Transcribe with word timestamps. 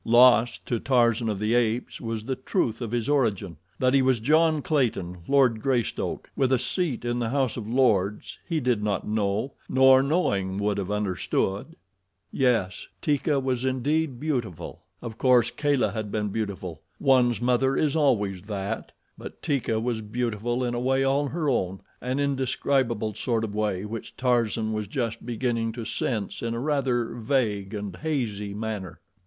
Lost 0.03 0.65
to 0.65 0.79
Tarzan 0.79 1.29
of 1.29 1.37
the 1.37 1.53
Apes 1.53 2.01
was 2.01 2.23
the 2.25 2.35
truth 2.35 2.81
of 2.81 2.89
his 2.89 3.07
origin. 3.07 3.57
That 3.77 3.93
he 3.93 4.01
was 4.01 4.19
John 4.19 4.63
Clayton, 4.63 5.17
Lord 5.27 5.61
Greystoke, 5.61 6.27
with 6.35 6.51
a 6.51 6.57
seat 6.57 7.05
in 7.05 7.19
the 7.19 7.29
House 7.29 7.55
of 7.55 7.67
Lords, 7.69 8.39
he 8.49 8.59
did 8.59 8.81
not 8.81 9.07
know, 9.07 9.53
nor, 9.69 10.01
knowing, 10.01 10.57
would 10.57 10.79
have 10.79 10.89
understood. 10.89 11.75
Yes, 12.31 12.87
Teeka 12.99 13.39
was 13.39 13.63
indeed 13.63 14.19
beautiful! 14.19 14.81
Of 15.03 15.19
course 15.19 15.51
Kala 15.51 15.91
had 15.91 16.11
been 16.11 16.29
beautiful 16.29 16.81
one's 16.99 17.39
mother 17.39 17.77
is 17.77 17.95
always 17.95 18.41
that 18.41 18.93
but 19.19 19.39
Teeka 19.43 19.79
was 19.79 20.01
beautiful 20.01 20.63
in 20.63 20.73
a 20.73 20.79
way 20.79 21.03
all 21.03 21.27
her 21.27 21.47
own, 21.47 21.79
an 22.01 22.19
indescribable 22.19 23.13
sort 23.13 23.43
of 23.43 23.53
way 23.53 23.85
which 23.85 24.17
Tarzan 24.17 24.73
was 24.73 24.87
just 24.87 25.23
beginning 25.27 25.73
to 25.73 25.85
sense 25.85 26.41
in 26.41 26.55
a 26.55 26.59
rather 26.59 27.13
vague 27.13 27.75
and 27.75 27.95
hazy 27.97 28.55
manner. 28.55 28.99